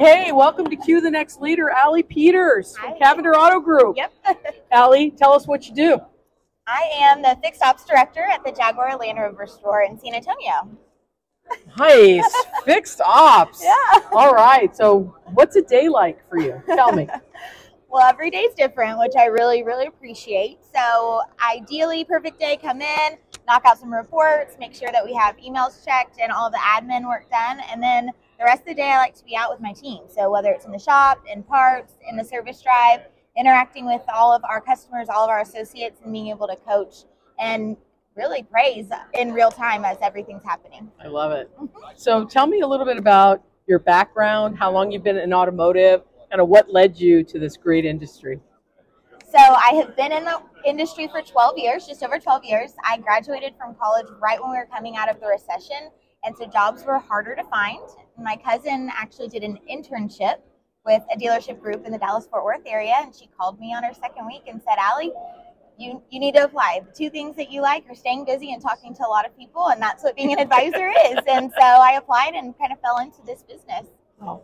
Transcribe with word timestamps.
Hey, 0.00 0.30
welcome 0.30 0.66
to 0.70 0.76
Cue 0.76 1.00
the 1.00 1.10
Next 1.10 1.40
Leader, 1.40 1.70
Allie 1.70 2.04
Peters 2.04 2.76
from 2.76 2.92
Hi. 2.92 2.98
Cavender 2.98 3.34
Auto 3.34 3.58
Group. 3.58 3.96
Yep. 3.96 4.12
Allie, 4.70 5.10
tell 5.10 5.32
us 5.32 5.48
what 5.48 5.66
you 5.66 5.74
do. 5.74 5.98
I 6.68 6.88
am 7.00 7.20
the 7.20 7.36
fixed 7.42 7.62
ops 7.62 7.84
director 7.84 8.22
at 8.22 8.44
the 8.44 8.52
Jaguar 8.52 8.96
Land 8.96 9.18
Rover 9.18 9.48
store 9.48 9.82
in 9.82 9.98
San 9.98 10.14
Antonio. 10.14 10.68
Nice, 11.76 12.32
fixed 12.64 13.00
ops. 13.00 13.60
Yeah. 13.60 14.00
All 14.12 14.32
right, 14.34 14.74
so 14.76 15.16
what's 15.32 15.56
a 15.56 15.62
day 15.62 15.88
like 15.88 16.20
for 16.28 16.38
you? 16.38 16.62
Tell 16.66 16.92
me. 16.92 17.08
Well, 17.90 18.06
every 18.06 18.28
day's 18.30 18.52
different, 18.54 18.98
which 18.98 19.14
I 19.18 19.24
really, 19.24 19.62
really 19.62 19.86
appreciate. 19.86 20.58
So, 20.74 21.22
ideally, 21.42 22.04
perfect 22.04 22.38
day, 22.38 22.58
come 22.60 22.82
in, 22.82 23.16
knock 23.48 23.62
out 23.64 23.78
some 23.78 23.92
reports, 23.92 24.56
make 24.60 24.74
sure 24.74 24.92
that 24.92 25.04
we 25.04 25.14
have 25.14 25.36
emails 25.38 25.84
checked 25.84 26.20
and 26.20 26.30
all 26.30 26.50
the 26.50 26.58
admin 26.58 27.08
work 27.08 27.28
done. 27.30 27.60
And 27.72 27.82
then 27.82 28.10
the 28.38 28.44
rest 28.44 28.60
of 28.60 28.66
the 28.66 28.74
day, 28.74 28.90
I 28.90 28.98
like 28.98 29.16
to 29.16 29.24
be 29.24 29.34
out 29.34 29.50
with 29.50 29.60
my 29.60 29.72
team. 29.72 30.02
So, 30.06 30.30
whether 30.30 30.50
it's 30.50 30.66
in 30.66 30.70
the 30.70 30.78
shop, 30.78 31.24
in 31.32 31.42
parts, 31.42 31.94
in 32.08 32.16
the 32.16 32.24
service 32.24 32.62
drive, 32.62 33.00
interacting 33.36 33.86
with 33.86 34.02
all 34.14 34.32
of 34.32 34.44
our 34.44 34.60
customers, 34.60 35.08
all 35.08 35.24
of 35.24 35.30
our 35.30 35.40
associates, 35.40 36.00
and 36.04 36.12
being 36.12 36.28
able 36.28 36.46
to 36.46 36.56
coach 36.56 37.04
and 37.40 37.76
really 38.16 38.42
praise 38.42 38.86
in 39.14 39.32
real 39.32 39.50
time 39.50 39.84
as 39.84 39.96
everything's 40.02 40.44
happening. 40.44 40.90
I 41.02 41.08
love 41.08 41.32
it. 41.32 41.50
So 41.96 42.24
tell 42.24 42.46
me 42.46 42.60
a 42.60 42.66
little 42.66 42.86
bit 42.86 42.98
about 42.98 43.42
your 43.66 43.78
background, 43.78 44.58
how 44.58 44.70
long 44.70 44.90
you've 44.90 45.04
been 45.04 45.16
in 45.16 45.32
automotive, 45.32 46.02
kind 46.28 46.40
of 46.40 46.48
what 46.48 46.70
led 46.72 46.98
you 46.98 47.22
to 47.24 47.38
this 47.38 47.56
great 47.56 47.84
industry. 47.84 48.40
So 49.30 49.38
I 49.38 49.74
have 49.74 49.94
been 49.94 50.10
in 50.10 50.24
the 50.24 50.40
industry 50.64 51.06
for 51.06 51.20
12 51.20 51.58
years, 51.58 51.86
just 51.86 52.02
over 52.02 52.18
12 52.18 52.44
years. 52.44 52.72
I 52.82 52.96
graduated 52.96 53.54
from 53.58 53.74
college 53.74 54.06
right 54.22 54.40
when 54.40 54.52
we 54.52 54.56
were 54.56 54.68
coming 54.72 54.96
out 54.96 55.10
of 55.10 55.20
the 55.20 55.26
recession, 55.26 55.90
and 56.24 56.34
so 56.34 56.46
jobs 56.46 56.82
were 56.84 56.98
harder 56.98 57.36
to 57.36 57.44
find. 57.44 57.86
My 58.18 58.36
cousin 58.36 58.90
actually 58.90 59.28
did 59.28 59.42
an 59.42 59.58
internship 59.70 60.36
with 60.86 61.02
a 61.14 61.18
dealership 61.18 61.60
group 61.60 61.84
in 61.84 61.92
the 61.92 61.98
Dallas 61.98 62.26
Fort 62.26 62.42
Worth 62.42 62.62
area, 62.64 62.94
and 63.00 63.14
she 63.14 63.28
called 63.38 63.60
me 63.60 63.74
on 63.74 63.82
her 63.82 63.92
second 63.92 64.26
week 64.26 64.44
and 64.46 64.62
said, 64.62 64.78
"Allie, 64.78 65.12
you 65.76 66.02
you 66.08 66.20
need 66.20 66.34
to 66.36 66.44
apply. 66.44 66.80
The 66.86 66.92
two 66.92 67.10
things 67.10 67.36
that 67.36 67.50
you 67.52 67.60
like 67.60 67.84
are 67.90 67.94
staying 67.94 68.24
busy 68.24 68.54
and 68.54 68.62
talking 68.62 68.94
to 68.94 69.06
a 69.06 69.10
lot 69.10 69.26
of 69.26 69.36
people, 69.36 69.68
and 69.68 69.82
that's 69.82 70.02
what 70.02 70.16
being 70.16 70.32
an 70.32 70.38
advisor 70.38 70.88
is." 70.88 71.18
And 71.28 71.52
so 71.52 71.66
I 71.66 71.92
applied 71.98 72.32
and 72.34 72.58
kind 72.58 72.72
of 72.72 72.80
fell 72.80 72.98
into 72.98 73.20
this 73.26 73.42
business. 73.42 73.88
Oh, 74.22 74.42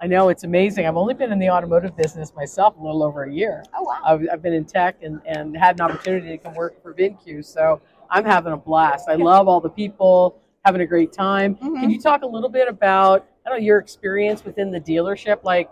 I 0.00 0.06
know 0.06 0.28
it's 0.28 0.44
amazing. 0.44 0.86
I've 0.86 0.96
only 0.96 1.14
been 1.14 1.32
in 1.32 1.38
the 1.38 1.48
automotive 1.50 1.96
business 1.96 2.32
myself 2.34 2.76
a 2.78 2.82
little 2.82 3.02
over 3.02 3.24
a 3.24 3.32
year. 3.32 3.64
Oh 3.76 3.82
wow! 3.82 4.00
I've, 4.04 4.26
I've 4.32 4.42
been 4.42 4.52
in 4.52 4.64
tech 4.64 4.96
and, 5.02 5.20
and 5.24 5.56
had 5.56 5.76
an 5.76 5.82
opportunity 5.82 6.28
to 6.28 6.38
come 6.38 6.54
work 6.54 6.82
for 6.82 6.92
VinCue, 6.92 7.44
so 7.44 7.80
I'm 8.10 8.24
having 8.24 8.52
a 8.52 8.56
blast. 8.56 9.08
I 9.08 9.14
love 9.14 9.48
all 9.48 9.60
the 9.60 9.70
people, 9.70 10.40
having 10.64 10.80
a 10.82 10.86
great 10.86 11.12
time. 11.12 11.54
Mhm. 11.56 11.80
Can 11.80 11.90
you 11.90 12.00
talk 12.00 12.22
a 12.22 12.26
little 12.26 12.50
bit 12.50 12.68
about 12.68 13.26
I 13.46 13.50
don't 13.50 13.60
know 13.60 13.64
your 13.64 13.78
experience 13.78 14.44
within 14.44 14.70
the 14.70 14.80
dealership? 14.80 15.44
Like 15.44 15.70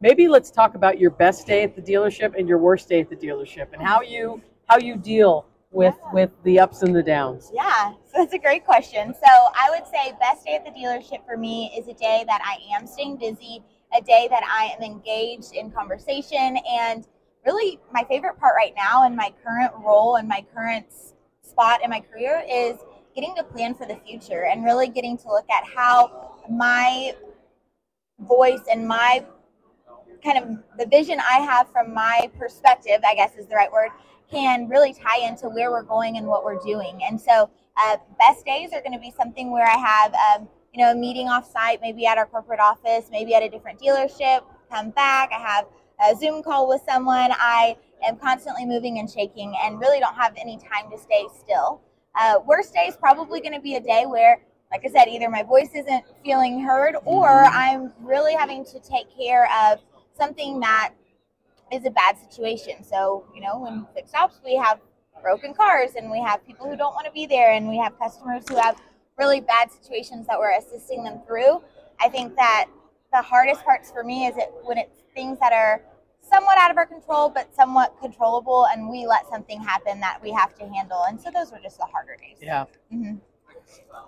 maybe 0.00 0.28
let's 0.28 0.50
talk 0.50 0.74
about 0.74 0.98
your 0.98 1.10
best 1.10 1.46
day 1.46 1.62
at 1.62 1.74
the 1.74 1.82
dealership 1.82 2.38
and 2.38 2.48
your 2.48 2.58
worst 2.58 2.88
day 2.88 3.00
at 3.00 3.08
the 3.10 3.16
dealership, 3.16 3.72
and 3.72 3.82
how 3.82 4.02
you 4.02 4.40
how 4.68 4.78
you 4.78 4.96
deal 4.96 5.46
with 5.72 5.94
Yeah. 5.98 6.12
with 6.12 6.30
the 6.44 6.60
ups 6.60 6.82
and 6.82 6.94
the 6.94 7.02
downs. 7.02 7.50
Yeah, 7.54 7.92
so 8.06 8.18
that's 8.18 8.34
a 8.34 8.38
great 8.38 8.64
question. 8.64 9.14
So 9.14 9.30
I 9.54 9.70
would 9.70 9.86
say 9.86 10.12
best 10.20 10.44
day 10.44 10.54
at 10.54 10.64
the 10.64 10.70
dealership 10.70 11.24
for 11.26 11.36
me 11.36 11.72
is 11.76 11.88
a 11.88 11.94
day 11.94 12.24
that 12.26 12.40
I 12.44 12.58
am 12.76 12.86
staying 12.86 13.16
busy, 13.16 13.62
a 13.96 14.00
day 14.00 14.28
that 14.30 14.42
I 14.44 14.74
am 14.76 14.82
engaged 14.82 15.52
in 15.54 15.70
conversation, 15.70 16.58
and 16.70 17.06
really 17.44 17.80
my 17.92 18.04
favorite 18.04 18.38
part 18.38 18.54
right 18.56 18.74
now 18.76 19.06
in 19.06 19.16
my 19.16 19.32
current 19.44 19.72
role 19.84 20.16
and 20.16 20.28
my 20.28 20.44
current 20.54 20.86
spot 21.42 21.82
in 21.82 21.90
my 21.90 22.00
career 22.00 22.44
is 22.48 22.78
getting 23.14 23.34
to 23.36 23.42
plan 23.42 23.74
for 23.74 23.86
the 23.86 23.96
future 24.06 24.44
and 24.44 24.64
really 24.64 24.88
getting 24.88 25.18
to 25.18 25.28
look 25.28 25.48
at 25.50 25.64
how 25.64 26.38
my 26.48 27.14
voice 28.20 28.62
and 28.70 28.86
my 28.86 29.24
kind 30.22 30.38
of 30.38 30.78
the 30.78 30.86
vision 30.86 31.18
I 31.20 31.38
have 31.38 31.70
from 31.70 31.92
my 31.92 32.30
perspective, 32.38 33.00
I 33.06 33.14
guess 33.14 33.36
is 33.36 33.46
the 33.46 33.56
right 33.56 33.72
word, 33.72 33.90
can 34.30 34.68
really 34.68 34.94
tie 34.94 35.26
into 35.26 35.48
where 35.48 35.70
we're 35.70 35.82
going 35.82 36.16
and 36.16 36.26
what 36.26 36.44
we're 36.44 36.60
doing. 36.60 37.00
And 37.08 37.20
so, 37.20 37.50
uh, 37.76 37.96
best 38.18 38.44
days 38.44 38.70
are 38.72 38.80
going 38.80 38.92
to 38.92 38.98
be 38.98 39.12
something 39.16 39.50
where 39.50 39.66
I 39.66 39.76
have, 39.76 40.14
um, 40.14 40.48
you 40.72 40.82
know, 40.82 40.92
a 40.92 40.94
meeting 40.94 41.28
off 41.28 41.50
site, 41.50 41.80
maybe 41.80 42.06
at 42.06 42.18
our 42.18 42.26
corporate 42.26 42.60
office, 42.60 43.08
maybe 43.10 43.34
at 43.34 43.42
a 43.42 43.48
different 43.48 43.80
dealership, 43.80 44.42
come 44.70 44.90
back, 44.90 45.30
I 45.32 45.40
have 45.40 45.66
a 46.02 46.16
Zoom 46.16 46.42
call 46.42 46.68
with 46.68 46.82
someone. 46.88 47.30
I 47.32 47.76
am 48.06 48.16
constantly 48.16 48.64
moving 48.64 48.98
and 48.98 49.08
shaking 49.08 49.54
and 49.62 49.78
really 49.78 50.00
don't 50.00 50.14
have 50.14 50.34
any 50.36 50.58
time 50.58 50.90
to 50.90 50.98
stay 50.98 51.26
still. 51.38 51.80
Uh, 52.14 52.40
worst 52.44 52.74
day 52.74 52.86
is 52.88 52.96
probably 52.96 53.40
going 53.40 53.54
to 53.54 53.60
be 53.60 53.76
a 53.76 53.80
day 53.80 54.04
where, 54.06 54.42
like 54.70 54.82
I 54.84 54.88
said, 54.88 55.08
either 55.08 55.28
my 55.28 55.42
voice 55.42 55.70
isn't 55.74 56.04
feeling 56.24 56.60
heard 56.60 56.96
or 57.04 57.28
I'm 57.28 57.92
really 58.00 58.34
having 58.34 58.64
to 58.66 58.80
take 58.80 59.14
care 59.16 59.48
of 59.62 59.80
something 60.16 60.60
that 60.60 60.92
is 61.72 61.84
a 61.86 61.90
bad 61.90 62.16
situation. 62.18 62.84
So, 62.84 63.24
you 63.34 63.40
know, 63.40 63.58
when 63.60 63.86
fixed 63.94 64.14
ops, 64.14 64.40
we 64.44 64.56
have 64.56 64.80
broken 65.22 65.54
cars 65.54 65.92
and 65.96 66.10
we 66.10 66.20
have 66.20 66.44
people 66.46 66.68
who 66.68 66.76
don't 66.76 66.94
want 66.94 67.06
to 67.06 67.12
be 67.12 67.26
there 67.26 67.52
and 67.52 67.68
we 67.68 67.78
have 67.78 67.98
customers 67.98 68.44
who 68.48 68.56
have 68.56 68.80
really 69.18 69.40
bad 69.40 69.70
situations 69.70 70.26
that 70.26 70.38
we're 70.38 70.56
assisting 70.56 71.04
them 71.04 71.20
through. 71.26 71.62
I 72.00 72.08
think 72.08 72.34
that 72.36 72.66
the 73.12 73.22
hardest 73.22 73.62
parts 73.64 73.90
for 73.90 74.02
me 74.02 74.26
is 74.26 74.36
it 74.36 74.52
when 74.64 74.78
it's 74.78 75.02
things 75.14 75.38
that 75.38 75.52
are 75.52 75.82
somewhat 76.20 76.56
out 76.58 76.70
of 76.70 76.76
our 76.76 76.86
control 76.86 77.28
but 77.28 77.54
somewhat 77.54 77.94
controllable 78.00 78.66
and 78.72 78.88
we 78.88 79.06
let 79.06 79.28
something 79.28 79.60
happen 79.60 80.00
that 80.00 80.18
we 80.22 80.30
have 80.32 80.54
to 80.58 80.66
handle. 80.68 81.04
And 81.04 81.20
so 81.20 81.30
those 81.30 81.52
were 81.52 81.58
just 81.62 81.78
the 81.78 81.84
harder 81.84 82.16
days. 82.16 82.38
Yeah. 82.40 82.64
hmm 82.90 83.16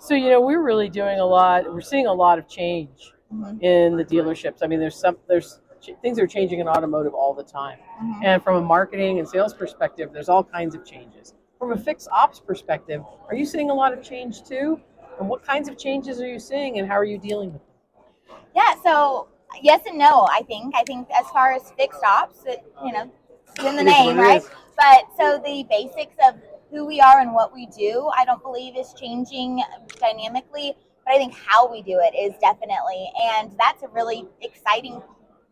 So 0.00 0.14
you 0.14 0.30
know 0.30 0.40
we're 0.40 0.62
really 0.62 0.88
doing 0.88 1.20
a 1.20 1.24
lot. 1.26 1.72
We're 1.72 1.80
seeing 1.80 2.06
a 2.06 2.12
lot 2.12 2.38
of 2.38 2.48
change 2.48 3.12
hmm 3.30 3.58
in 3.60 3.96
the 3.96 4.04
dealerships. 4.04 4.58
I 4.62 4.66
mean, 4.66 4.80
there's 4.80 4.96
some 4.96 5.16
there's 5.28 5.60
things 6.02 6.18
are 6.18 6.26
changing 6.26 6.60
in 6.60 6.68
automotive 6.68 7.14
all 7.14 7.34
the 7.34 7.42
time. 7.42 7.78
hmm 7.98 8.24
And 8.24 8.42
from 8.42 8.56
a 8.56 8.62
marketing 8.62 9.18
and 9.18 9.28
sales 9.28 9.54
perspective, 9.54 10.10
there's 10.12 10.28
all 10.28 10.44
kinds 10.44 10.74
of 10.74 10.84
changes. 10.84 11.34
From 11.58 11.72
a 11.72 11.76
fixed 11.76 12.08
ops 12.12 12.40
perspective, 12.40 13.02
are 13.28 13.34
you 13.34 13.46
seeing 13.46 13.70
a 13.70 13.74
lot 13.74 13.92
of 13.92 14.02
change 14.02 14.44
too? 14.44 14.80
And 15.18 15.28
what 15.28 15.44
kinds 15.44 15.68
of 15.68 15.78
changes 15.78 16.20
are 16.20 16.26
you 16.26 16.40
seeing, 16.40 16.78
and 16.78 16.88
how 16.88 16.94
are 16.94 17.04
you 17.04 17.18
dealing 17.18 17.52
with 17.52 17.62
them? 17.62 18.36
Yeah, 18.54 18.74
so 18.82 19.28
yes 19.62 19.80
and 19.86 19.98
no, 19.98 20.26
I 20.30 20.42
think. 20.42 20.74
I 20.74 20.82
think 20.84 21.08
as 21.10 21.26
far 21.30 21.52
as 21.52 21.70
fixed 21.72 22.02
ops, 22.04 22.44
it, 22.46 22.64
you 22.84 22.92
know, 22.92 23.10
it's 23.46 23.64
in 23.64 23.76
the 23.76 23.82
It 23.82 23.86
is 23.86 23.92
name, 23.92 24.18
right? 24.18 24.42
But 24.76 25.04
so 25.16 25.38
the 25.38 25.64
basics 25.70 26.16
of 26.26 26.34
who 26.70 26.84
we 26.84 27.00
are 27.00 27.20
and 27.20 27.32
what 27.32 27.54
we 27.54 27.66
do, 27.66 28.10
I 28.16 28.24
don't 28.24 28.42
believe 28.42 28.76
is 28.76 28.92
changing 28.94 29.62
dynamically, 30.00 30.74
but 31.04 31.14
I 31.14 31.18
think 31.18 31.34
how 31.34 31.70
we 31.70 31.82
do 31.82 32.00
it 32.02 32.16
is 32.16 32.34
definitely. 32.40 33.10
And 33.22 33.52
that's 33.58 33.82
a 33.84 33.88
really 33.88 34.26
exciting 34.40 35.00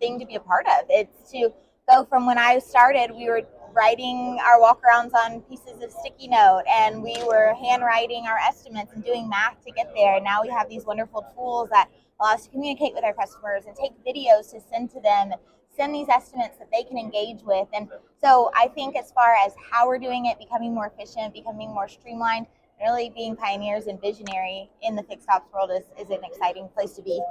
thing 0.03 0.19
to 0.19 0.27
be 0.27 0.35
a 0.35 0.41
part 0.41 0.67
of. 0.67 0.85
It's 0.91 1.31
to 1.31 1.51
go 1.89 2.05
from 2.05 2.27
when 2.27 2.37
I 2.37 2.59
started, 2.59 3.15
we 3.15 3.29
were 3.29 3.43
writing 3.75 4.39
our 4.45 4.61
walkarounds 4.61 5.15
on 5.15 5.41
pieces 5.43 5.83
of 5.83 5.91
sticky 5.91 6.29
note 6.29 6.65
and 6.69 7.03
we 7.03 7.17
were 7.27 7.55
handwriting 7.55 8.27
our 8.27 8.37
estimates 8.37 8.93
and 8.93 9.03
doing 9.03 9.29
math 9.29 9.65
to 9.65 9.71
get 9.73 9.91
there. 9.95 10.17
And 10.17 10.25
now 10.25 10.43
we 10.43 10.51
have 10.51 10.69
these 10.69 10.85
wonderful 10.85 11.25
tools 11.35 11.71
that 11.71 11.89
allow 12.21 12.35
us 12.35 12.45
to 12.45 12.51
communicate 12.51 12.93
with 12.95 13.05
our 13.05 13.15
customers 13.15 13.65
and 13.67 13.75
take 13.77 13.93
videos 14.05 14.51
to 14.51 14.61
send 14.61 14.91
to 14.91 15.01
them, 15.01 15.33
send 15.75 15.95
these 15.95 16.09
estimates 16.09 16.59
that 16.59 16.69
they 16.71 16.83
can 16.83 16.99
engage 16.99 17.43
with. 17.45 17.69
And 17.73 17.89
so 18.23 18.51
I 18.55 18.69
think 18.69 18.97
as 18.97 19.11
far 19.13 19.35
as 19.47 19.55
how 19.71 19.87
we're 19.87 19.99
doing 19.99 20.27
it, 20.27 20.39
becoming 20.39 20.75
more 20.75 20.93
efficient, 20.95 21.33
becoming 21.33 21.73
more 21.73 21.89
streamlined, 21.89 22.47
really 22.81 23.11
being 23.15 23.37
pioneers 23.37 23.87
and 23.87 24.01
visionary 24.01 24.69
in 24.83 24.97
the 24.97 25.03
fixed 25.05 25.29
ops 25.31 25.51
world 25.53 25.71
is, 25.71 25.85
is 25.99 26.11
an 26.11 26.23
exciting 26.25 26.69
place 26.75 26.93
to 26.93 27.03
be. 27.03 27.23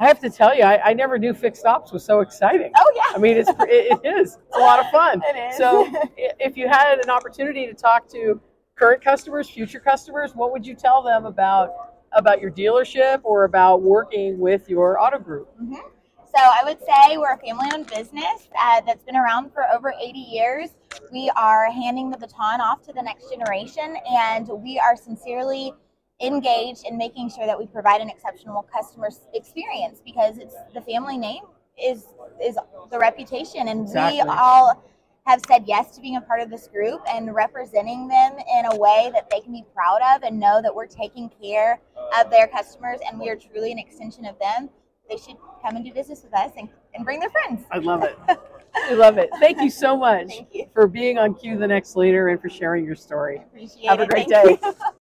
I 0.00 0.06
have 0.08 0.18
to 0.20 0.30
tell 0.30 0.54
you, 0.56 0.64
I, 0.64 0.90
I 0.90 0.92
never 0.92 1.18
knew 1.18 1.32
fixed 1.32 1.64
ops 1.64 1.92
was 1.92 2.04
so 2.04 2.20
exciting. 2.20 2.72
Oh 2.76 2.92
yeah. 2.96 3.14
I 3.14 3.18
mean, 3.18 3.36
it's 3.36 3.50
it, 3.50 4.00
it 4.04 4.16
is 4.18 4.38
it's 4.46 4.56
a 4.56 4.60
lot 4.60 4.80
of 4.80 4.90
fun. 4.90 5.22
It 5.28 5.52
is. 5.52 5.56
So, 5.56 5.88
if 6.16 6.56
you 6.56 6.68
had 6.68 6.98
an 6.98 7.10
opportunity 7.10 7.66
to 7.66 7.74
talk 7.74 8.08
to 8.08 8.40
current 8.74 9.02
customers, 9.02 9.48
future 9.48 9.80
customers, 9.80 10.34
what 10.34 10.52
would 10.52 10.66
you 10.66 10.74
tell 10.74 11.02
them 11.02 11.26
about 11.26 11.70
about 12.12 12.40
your 12.40 12.50
dealership 12.50 13.20
or 13.24 13.44
about 13.44 13.82
working 13.82 14.38
with 14.38 14.68
your 14.68 15.00
auto 15.00 15.18
group? 15.18 15.48
Mhm. 15.62 15.80
So 16.36 16.40
I 16.42 16.62
would 16.64 16.80
say 16.80 17.16
we're 17.16 17.34
a 17.34 17.38
family-owned 17.38 17.86
business 17.86 18.48
uh, 18.60 18.80
that's 18.84 19.04
been 19.04 19.14
around 19.14 19.52
for 19.52 19.72
over 19.72 19.94
80 20.00 20.18
years. 20.18 20.70
We 21.12 21.30
are 21.36 21.70
handing 21.70 22.10
the 22.10 22.18
baton 22.18 22.60
off 22.60 22.82
to 22.86 22.92
the 22.92 23.02
next 23.02 23.30
generation, 23.30 23.96
and 24.10 24.48
we 24.48 24.76
are 24.80 24.96
sincerely 24.96 25.72
engaged 26.20 26.84
in 26.86 26.96
making 26.96 27.30
sure 27.30 27.46
that 27.46 27.58
we 27.58 27.66
provide 27.66 28.00
an 28.00 28.08
exceptional 28.08 28.62
customer 28.72 29.10
experience 29.34 30.00
because 30.04 30.38
it's 30.38 30.54
the 30.72 30.80
family 30.80 31.18
name 31.18 31.44
is 31.82 32.06
is 32.42 32.56
the 32.90 32.98
reputation, 32.98 33.68
and 33.68 33.82
Exactly. 33.82 34.22
we 34.22 34.28
all 34.28 34.82
have 35.26 35.40
said 35.48 35.64
yes 35.66 35.94
to 35.96 36.00
being 36.00 36.16
a 36.16 36.20
part 36.20 36.40
of 36.40 36.50
this 36.50 36.68
group 36.68 37.00
and 37.08 37.34
representing 37.34 38.06
them 38.06 38.32
in 38.58 38.66
a 38.66 38.76
way 38.76 39.10
that 39.14 39.28
they 39.30 39.40
can 39.40 39.52
be 39.52 39.64
proud 39.74 40.00
of 40.14 40.22
and 40.22 40.38
know 40.38 40.60
that 40.60 40.74
we're 40.74 40.86
taking 40.86 41.30
care 41.42 41.80
of 42.20 42.30
their 42.30 42.46
customers 42.46 42.98
and 43.08 43.18
we 43.18 43.30
are 43.30 43.36
truly 43.36 43.72
an 43.72 43.78
extension 43.78 44.26
of 44.26 44.38
them 44.38 44.68
they 45.08 45.16
should 45.16 45.36
come 45.62 45.76
and 45.76 45.84
do 45.84 45.92
business 45.92 46.22
with 46.22 46.34
us 46.34 46.52
and, 46.56 46.68
and 46.94 47.04
bring 47.04 47.20
their 47.20 47.30
friends. 47.30 47.64
I 47.70 47.78
love 47.78 48.02
it. 48.04 48.18
I 48.74 48.94
love 48.94 49.18
it. 49.18 49.30
Thank 49.38 49.60
you 49.60 49.70
so 49.70 49.96
much 50.08 50.32
you. 50.52 50.66
for 50.72 50.86
being 50.86 51.18
on 51.18 51.34
Cue 51.34 51.58
the 51.58 51.66
Next 51.66 51.96
Leader 51.96 52.28
and 52.28 52.40
for 52.40 52.48
sharing 52.48 52.84
your 52.84 52.96
story. 52.96 53.36
Appreciate 53.36 53.86
Have 53.86 54.00
a 54.00 54.06
great 54.06 54.28
Thank 54.28 54.60
day. 54.60 54.70